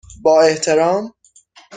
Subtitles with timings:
[0.21, 1.13] با احترام،